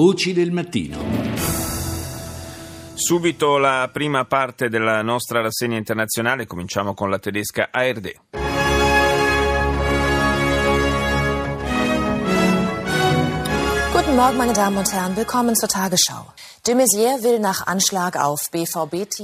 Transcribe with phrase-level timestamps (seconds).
[0.00, 0.96] Voci del mattino.
[2.94, 8.47] Subito la prima parte della nostra rassegna internazionale, cominciamo con la tedesca ARD.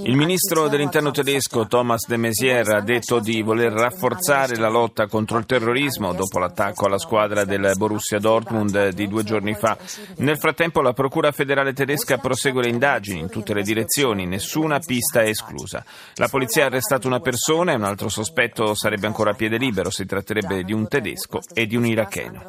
[0.05, 5.39] Il ministro dell'interno tedesco Thomas de Maizière ha detto di voler rafforzare la lotta contro
[5.39, 9.77] il terrorismo dopo l'attacco alla squadra del Borussia Dortmund di due giorni fa.
[10.19, 15.23] Nel frattempo la Procura federale tedesca prosegue le indagini in tutte le direzioni, nessuna pista
[15.23, 15.85] è esclusa.
[16.15, 19.91] La polizia ha arrestato una persona e un altro sospetto sarebbe ancora a piede libero,
[19.91, 22.45] si tratterebbe di un tedesco e di un iracheno.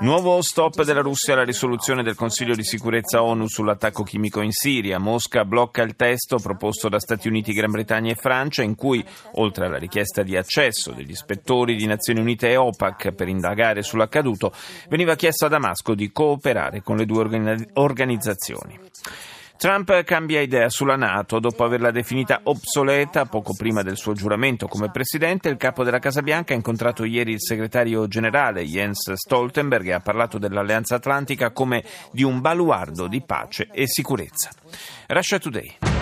[0.00, 1.72] Nuovo stop della Russia alla risoluzione
[2.02, 4.98] del Consiglio di sicurezza ONU sull'attacco chimico in Siria.
[4.98, 9.66] Mosca blocca il testo proposto da Stati Uniti, Gran Bretagna e Francia in cui, oltre
[9.66, 14.52] alla richiesta di accesso degli ispettori di Nazioni Unite e OPAC per indagare sull'accaduto,
[14.88, 18.78] veniva chiesto a Damasco di cooperare con le due organizzazioni.
[19.56, 24.90] Trump cambia idea sulla Nato dopo averla definita obsoleta poco prima del suo giuramento come
[24.90, 25.48] presidente.
[25.48, 30.00] Il capo della Casa Bianca ha incontrato ieri il segretario generale Jens Stoltenberg e ha
[30.00, 34.50] parlato dell'Alleanza Atlantica come di un baluardo di pace e sicurezza.
[35.06, 35.93] Russia Today.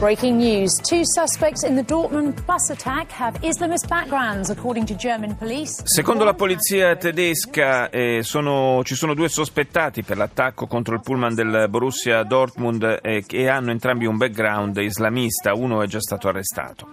[0.00, 0.80] Breaking news.
[0.80, 5.82] Two suspects in the Dortmund bus attack have Islamist backgrounds, according to German police.
[5.84, 11.34] Secondo la polizia tedesca eh, sono, ci sono due sospettati per l'attacco contro il pullman
[11.34, 15.52] del Borussia Dortmund eh, che hanno entrambi un background islamista.
[15.52, 16.88] Uno è già stato arrestato.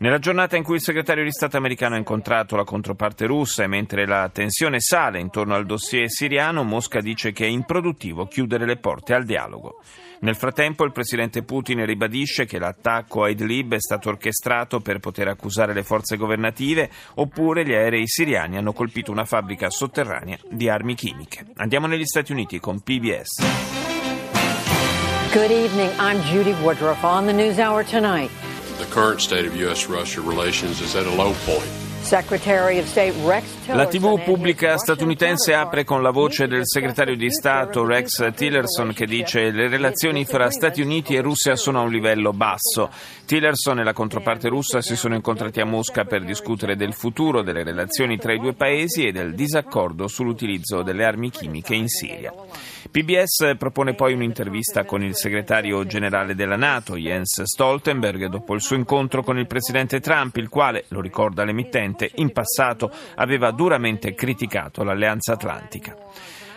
[0.00, 3.68] Nella giornata in cui il segretario di Stato americano ha incontrato la controparte russa e
[3.68, 8.78] mentre la tensione sale intorno al dossier siriano, Mosca dice che è improduttivo chiudere le
[8.78, 9.76] porte al dialogo.
[10.20, 15.28] Nel frattempo il presidente Putin ribadisce che l'attacco a Idlib è stato orchestrato per poter
[15.28, 20.94] accusare le forze governative oppure gli aerei siriani hanno colpito una fabbrica sotterranea di armi
[20.94, 21.46] chimiche.
[21.56, 23.42] Andiamo negli Stati Uniti con PBS.
[25.32, 28.30] Good evening, I'm Judy Woodruff on the News Hour tonight.
[28.78, 31.87] The current state of U.S.-Russia relations is at a low point.
[33.66, 39.04] La TV pubblica statunitense apre con la voce del segretario di Stato Rex Tillerson che
[39.04, 42.88] dice le relazioni fra Stati Uniti e Russia sono a un livello basso.
[43.26, 47.62] Tillerson e la controparte russa si sono incontrati a Mosca per discutere del futuro delle
[47.62, 52.32] relazioni tra i due paesi e del disaccordo sull'utilizzo delle armi chimiche in Siria.
[52.90, 58.76] PBS propone poi un'intervista con il segretario generale della Nato, Jens Stoltenberg, dopo il suo
[58.76, 64.84] incontro con il presidente Trump, il quale, lo ricorda l'emittente, in passato aveva duramente criticato
[64.84, 65.96] l'Alleanza Atlantica.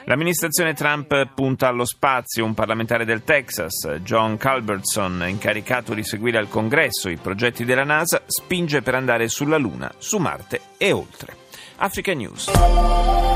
[0.05, 2.43] L'amministrazione Trump punta allo spazio.
[2.43, 8.23] Un parlamentare del Texas, John Culbertson, incaricato di seguire al Congresso i progetti della NASA,
[8.25, 11.35] spinge per andare sulla Luna, su Marte e oltre.
[11.77, 13.30] Africa News.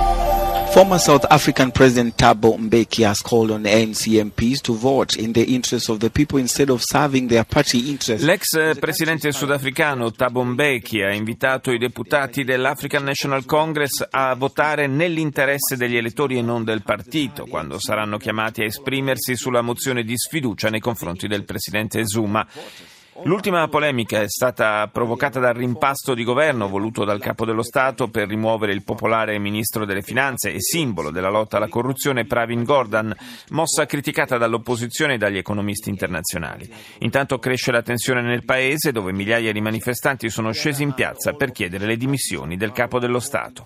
[0.75, 5.41] Former South African President Thabo Mbeki has called on ANC MPs to vote in the
[5.41, 8.25] interest of the people instead of serving their party interests.
[8.25, 15.77] L'ex presidente sudafricano Thabo Mbeki ha invitato i deputati dell'African National Congress a votare nell'interesse
[15.77, 20.67] degli elettori e non del partito quando saranno chiamati a esprimersi sulla mozione di sfiducia
[20.67, 22.45] nei confronti del presidente Zuma.
[23.23, 28.27] L'ultima polemica è stata provocata dal rimpasto di governo voluto dal capo dello Stato per
[28.27, 33.15] rimuovere il popolare ministro delle Finanze e simbolo della lotta alla corruzione Pravin Gordhan,
[33.51, 36.69] mossa criticata dall'opposizione e dagli economisti internazionali.
[36.99, 41.51] Intanto cresce la tensione nel paese dove migliaia di manifestanti sono scesi in piazza per
[41.51, 43.65] chiedere le dimissioni del capo dello Stato.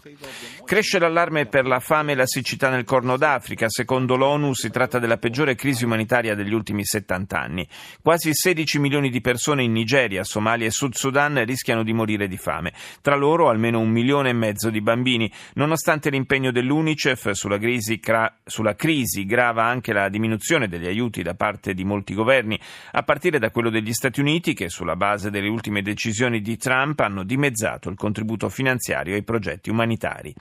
[0.64, 3.66] Cresce l'allarme per la fame e la siccità nel Corno d'Africa.
[3.68, 7.68] Secondo l'ONU si tratta della peggiore crisi umanitaria degli ultimi 70 anni.
[8.04, 12.38] Quasi 16 milioni di persone in Nigeria, Somalia e Sud Sudan rischiano di morire di
[12.38, 12.74] fame.
[13.02, 15.32] Tra loro almeno un milione e mezzo di bambini.
[15.56, 21.34] Nonostante l'impegno dell'UNICEF sulla crisi, cra- sulla crisi grava anche la diminuzione degli aiuti da
[21.34, 22.60] parte di molti governi,
[22.92, 27.00] a partire da quello degli Stati Uniti che sulla base delle ultime decisioni di Trump
[27.00, 30.34] hanno dimezzato il contributo finanziario ai progetti umanitari.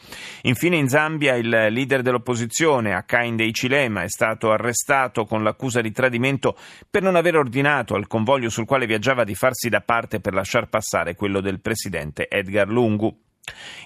[0.42, 6.56] Infine in Zambia il leader dell'opposizione, Hakainde Hichilema, è stato arrestato con l'accusa di tradimento
[6.90, 10.68] per non aver ordinato al convoglio sul quale viaggiava di farsi da parte per lasciar
[10.68, 13.16] passare quello del presidente Edgar Lungu.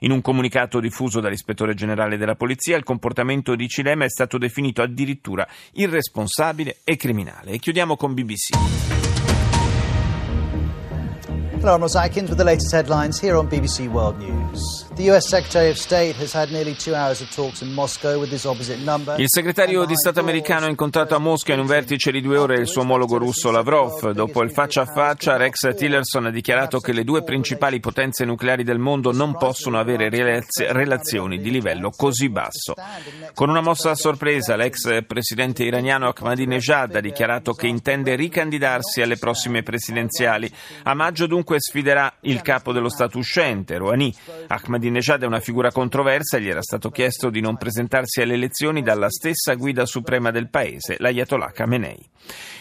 [0.01, 4.81] In un comunicato diffuso dall'ispettore generale della polizia, il comportamento di Cilema è stato definito
[4.81, 7.53] addirittura irresponsabile e criminale.
[7.53, 8.51] E chiudiamo con BBC.
[11.61, 14.92] Hello, I'm Ross Atkins the latest headlines here on BBC World News.
[15.03, 18.31] The US Secretary of State has had nearly two hours of talks in Moscow with
[18.31, 19.19] his opposite number.
[19.19, 22.55] Il segretario di Stato americano ha incontrato a Mosca in un vertice di due ore
[22.57, 24.13] il suo omologo russo Lavrov.
[24.13, 28.63] Dopo il faccia a faccia, Rex Tillerson ha dichiarato che le due principali potenze nucleari
[28.63, 32.75] del mondo non possono avere relazioni di livello così basso.
[33.35, 39.17] Con una mossa a sorpresa, l'ex presidente iraniano Ahmadinejad ha dichiarato che intende ricandidarsi alle
[39.17, 40.49] prossime presidenziali.
[40.85, 44.15] A maggio dunque dunque sfiderà il capo dello Stato uscente, Rouhani.
[44.47, 48.83] Ahmadinejad è una figura controversa e gli era stato chiesto di non presentarsi alle elezioni
[48.83, 52.11] dalla stessa guida suprema del paese, l'Ayatollah Khamenei.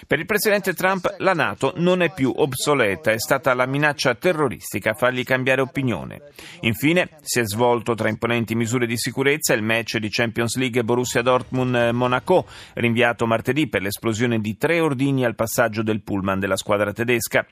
[0.07, 4.91] Per il presidente Trump la Nato non è più obsoleta, è stata la minaccia terroristica
[4.91, 6.21] a fargli cambiare opinione.
[6.61, 11.21] Infine si è svolto tra imponenti misure di sicurezza il match di Champions League Borussia
[11.21, 17.45] Dortmund-Monaco, rinviato martedì per l'esplosione di tre ordini al passaggio del pullman della squadra tedesca.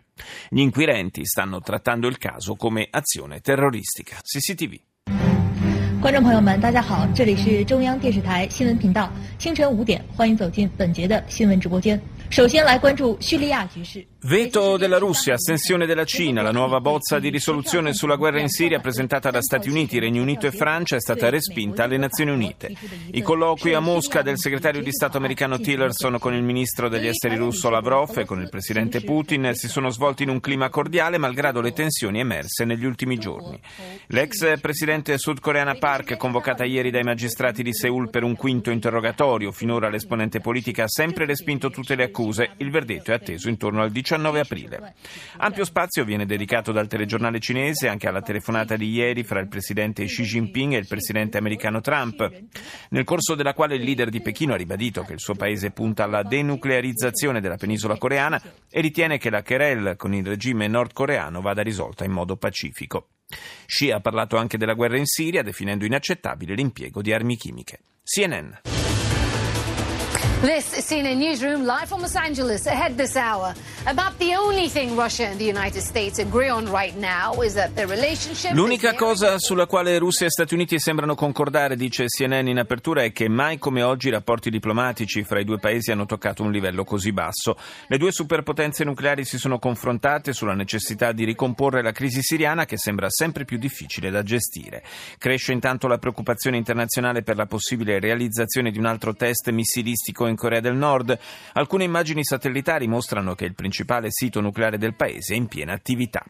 [0.49, 4.17] Gli inquirenti stanno trattando il caso come azione terroristica.
[4.23, 4.81] CCTV.
[6.01, 11.99] 观众朋友们，大家好，这里是中央电视台新闻频道，清晨五点，欢迎走进本节的新闻直播间。
[14.22, 18.80] Veto della Russia, astensione della Cina, la nuova bozza di risoluzione sulla guerra in Siria
[18.80, 22.72] presentata da Stati Uniti, Regno Unito e Francia è stata respinta alle Nazioni Unite.
[23.12, 27.36] I colloqui a Mosca del segretario di Stato americano Tillerson con il ministro degli esteri
[27.36, 31.62] russo Lavrov e con il presidente Putin si sono svolti in un clima cordiale malgrado
[31.62, 33.60] le tensioni emerse negli ultimi giorni.
[34.08, 39.90] L'ex presidente sudcoreana Park, convocata ieri dai magistrati di Seoul per un quinto interrogatorio, finora
[39.90, 42.52] l'esponente politica ha sempre respinto tutte le accuse accuse.
[42.58, 44.94] Il verdetto è atteso intorno al 19 aprile.
[45.38, 50.06] Ampio spazio viene dedicato dal telegiornale cinese anche alla telefonata di ieri fra il presidente
[50.06, 52.30] Xi Jinping e il presidente americano Trump,
[52.90, 56.04] nel corso della quale il leader di Pechino ha ribadito che il suo paese punta
[56.04, 61.62] alla denuclearizzazione della penisola coreana e ritiene che la querelle con il regime nordcoreano vada
[61.62, 63.10] risolta in modo pacifico.
[63.66, 67.80] Xi ha parlato anche della guerra in Siria, definendo inaccettabile l'impiego di armi chimiche.
[68.04, 68.79] CNN.
[70.42, 72.66] This is CNN Newsroom live from Los Angeles.
[72.66, 73.54] Ahead this hour,
[73.86, 77.76] about the only thing Russia and the United States agree on right now is that
[77.76, 78.54] their relationship.
[78.54, 83.12] L'unica cosa sulla quale Russia e Stati Uniti sembrano concordare, dice CNN in apertura, è
[83.12, 86.86] che mai come oggi i rapporti diplomatici fra i due paesi hanno toccato un livello
[86.86, 87.58] così basso.
[87.88, 92.78] Le due superpotenze nucleari si sono confrontate sulla necessità di ricomporre la crisi siriana che
[92.78, 94.84] sembra sempre più difficile da gestire.
[95.18, 100.36] Cresce intanto la preoccupazione internazionale per la possibile realizzazione di un altro test missilistico in
[100.36, 101.18] Corea del Nord.
[101.54, 106.24] Alcune immagini satellitari mostrano che il principale sito nucleare del paese è in piena attività.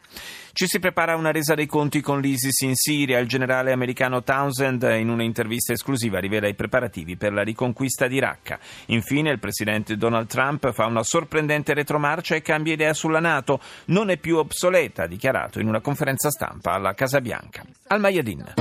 [0.52, 3.18] Ci si prepara a una resa dei conti con l'ISIS in Siria.
[3.18, 8.58] Il generale americano Townsend in un'intervista esclusiva rivela i preparativi per la riconquista di Raqqa.
[8.86, 13.60] Infine il presidente Donald Trump fa una sorprendente retromarcia e cambia idea sulla Nato.
[13.86, 17.62] Non è più obsoleta, ha dichiarato in una conferenza stampa alla Casa Bianca.
[17.86, 18.54] Al Mayadin.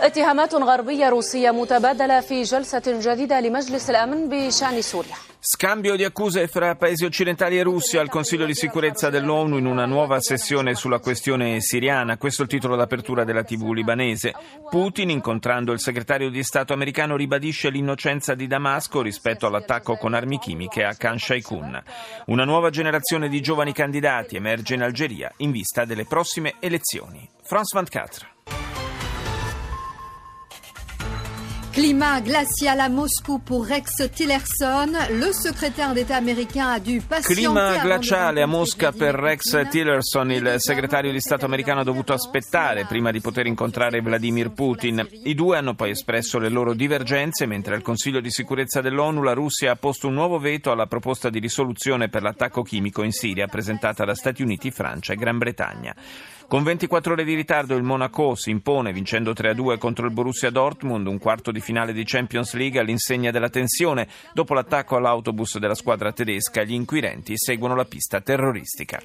[0.00, 5.14] اتهامات غربية روسية متبادلة في جلسة جديدة لمجلس الأمن بشأن سوريا
[5.46, 9.84] Scambio di accuse fra paesi occidentali e Russia al Consiglio di sicurezza dell'ONU in una
[9.84, 12.16] nuova sessione sulla questione siriana.
[12.16, 14.32] Questo è il titolo d'apertura della TV libanese.
[14.70, 20.38] Putin, incontrando il segretario di Stato americano, ribadisce l'innocenza di Damasco rispetto all'attacco con armi
[20.38, 21.82] chimiche a Khan Shaikun.
[22.28, 27.28] Una nuova generazione di giovani candidati emerge in Algeria in vista delle prossime elezioni.
[27.42, 28.67] France 24.
[31.79, 34.91] Climat glacial à Moscou pour Rex Tillerson.
[35.11, 37.35] Le secrétaire d'État américain a dû patienter.
[37.35, 40.29] Clima glaciale a Mosca per Rex Tillerson.
[40.29, 45.07] Il segretario di Stato americano ha dovuto aspettare prima di poter incontrare Vladimir Putin.
[45.23, 49.31] I due hanno poi espresso le loro divergenze, mentre al Consiglio di sicurezza dell'ONU la
[49.31, 53.47] Russia ha posto un nuovo veto alla proposta di risoluzione per l'attacco chimico in Siria
[53.47, 55.95] presentata da Stati Uniti, Francia e Gran Bretagna.
[56.49, 61.05] Con 24 ore di ritardo il Monaco si impone vincendo 3-2 contro il Borussia Dortmund,
[61.05, 64.07] un quarto di finale di Champions League all'insegna della tensione.
[64.33, 68.99] Dopo l'attacco all'autobus della squadra tedesca, gli inquirenti seguono la pista terroristica.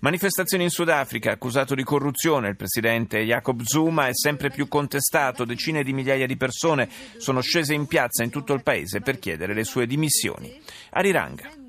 [0.00, 5.44] Manifestazioni in Sudafrica, accusato di corruzione il presidente Jacob Zuma è sempre più contestato.
[5.44, 6.88] Decine di migliaia di persone
[7.18, 10.60] sono scese in piazza in tutto il paese per chiedere le sue dimissioni.
[10.90, 11.67] Ariranga.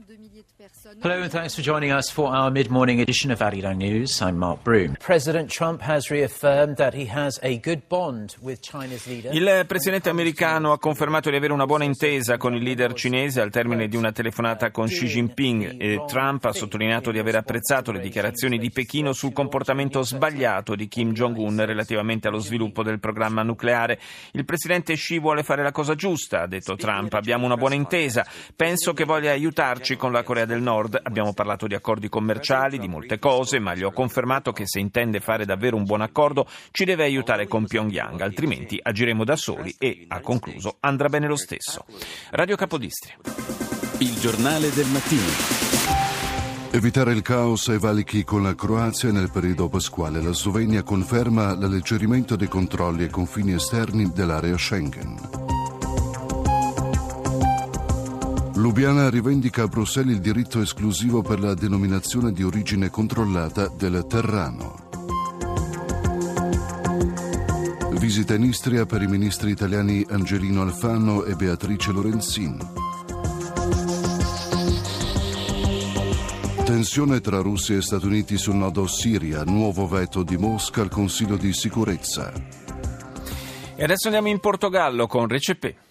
[0.97, 4.21] Hello and thanks for joining us for our mid-morning edition of Arirang News.
[4.21, 4.95] I'm Mark Broom.
[4.99, 9.31] President Trump has reaffirmed that he has a good bond with China's leader.
[9.31, 13.51] Il presidente americano ha confermato di avere una buona intesa con il leader cinese al
[13.51, 17.99] termine di una telefonata con Xi Jinping e Trump ha sottolineato di aver apprezzato le
[17.99, 23.99] dichiarazioni di Pechino sul comportamento sbagliato di Kim Jong-un relativamente allo sviluppo del programma nucleare.
[24.31, 27.13] Il presidente Xi vuole fare la cosa giusta, ha detto Trump.
[27.13, 28.25] Abbiamo una buona intesa.
[28.55, 30.99] Penso che voglia aiutarci con la Corea del Nord Nord.
[31.03, 35.19] Abbiamo parlato di accordi commerciali, di molte cose, ma gli ho confermato che se intende
[35.19, 40.05] fare davvero un buon accordo ci deve aiutare con Pyongyang, altrimenti agiremo da soli e,
[40.07, 41.85] ha concluso, andrà bene lo stesso.
[42.31, 43.15] Radio Capodistria.
[43.99, 45.67] Il giornale del mattino.
[46.71, 50.21] Evitare il caos ai valichi con la Croazia nel periodo pasquale.
[50.21, 55.38] La Slovenia conferma l'alleggerimento dei controlli ai confini esterni dell'area Schengen.
[58.59, 64.89] Lubiana rivendica a Bruxelles il diritto esclusivo per la denominazione di origine controllata del terrano.
[67.91, 72.57] Visita in Istria per i ministri italiani Angelino Alfano e Beatrice Lorenzin.
[76.65, 81.37] Tensione tra Russia e Stati Uniti sul nodo Siria, nuovo veto di Mosca al Consiglio
[81.37, 82.33] di sicurezza.
[83.73, 85.87] E adesso andiamo in Portogallo con Recepé.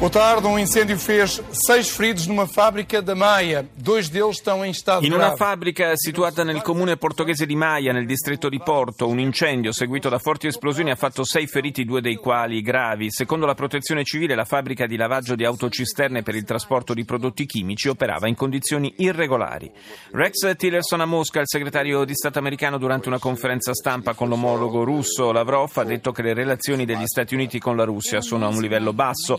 [0.00, 0.46] Boa tarde.
[0.46, 3.68] Um incêndio fez seis feridos numa fábrica da Maia.
[3.76, 5.36] Dois deles estão em estado In una grave.
[5.36, 10.18] fabbrica situata nel comune portoghese di Maia, nel distretto di Porto, un incendio seguito da
[10.18, 13.10] forti esplosioni ha fatto sei feriti, due dei quali gravi.
[13.10, 17.44] Secondo la protezione civile, la fabbrica di lavaggio di autocisterne per il trasporto di prodotti
[17.44, 19.70] chimici operava in condizioni irregolari.
[20.12, 24.82] Rex Tillerson a Mosca, il segretario di Stato americano, durante una conferenza stampa con l'omologo
[24.82, 28.48] russo Lavrov, ha detto che le relazioni degli Stati Uniti con la Russia sono a
[28.48, 29.38] un livello basso.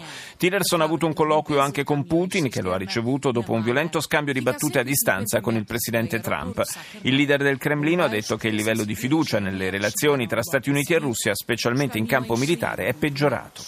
[0.51, 4.01] Tillerson ha avuto un colloquio anche con Putin, che lo ha ricevuto dopo un violento
[4.01, 6.61] scambio di battute a distanza con il presidente Trump.
[7.03, 10.69] Il leader del Cremlino ha detto che il livello di fiducia nelle relazioni tra Stati
[10.69, 13.63] Uniti e Russia, specialmente in campo militare, è peggiorato.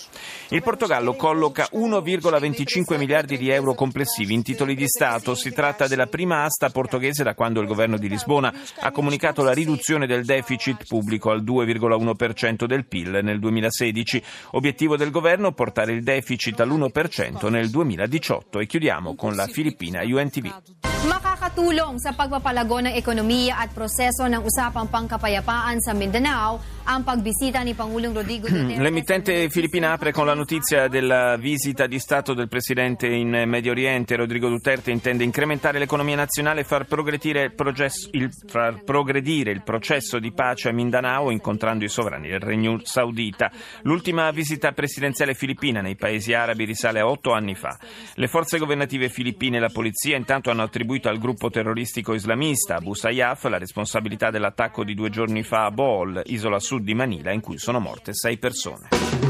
[0.53, 5.33] Il Portogallo colloca 1,25 miliardi di euro complessivi in titoli di Stato.
[5.33, 9.51] Si tratta della prima asta portoghese da quando il governo di Lisbona ha comunicato la
[9.51, 14.23] riduzione del deficit pubblico al 2,1% del PIL nel 2016.
[14.51, 18.59] Obiettivo del governo portare il deficit all'1% nel 2018.
[18.59, 20.92] E chiudiamo con la Filippina UNTV.
[21.03, 27.73] Makakatulong sa pagpapalago ng ekonomiya at proseso ng usapang pangkapayapaan sa Mindanao ang pagbisita ni
[27.73, 28.81] Pangulong Rodrigo Duterte.
[28.81, 34.15] L'emittente filippina apre con la notizia della visita di Stato del Presidente in Medio Oriente.
[34.15, 39.63] Rodrigo Duterte intende incrementare l'economia nazionale e far progredire il, processo, il, far progredire il
[39.63, 43.51] processo di pace a Mindanao incontrando i sovrani del Regno Saudita.
[43.83, 47.77] L'ultima visita presidenziale filippina nei paesi arabi risale a otto anni fa.
[48.15, 52.93] Le forze governative filippine e la polizia intanto hanno attribuito al gruppo terroristico islamista Abu
[52.93, 57.41] Sayyaf la responsabilità dell'attacco di due giorni fa a Bohol, isola sud di Manila, in
[57.41, 59.22] cui sono morte sei persone.